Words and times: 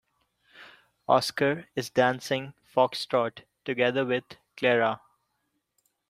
Oscar 1.07 1.67
is 1.75 1.91
dancing 1.91 2.55
foxtrot 2.75 3.43
together 3.65 4.03
with 4.03 4.23
Clara. 4.57 4.99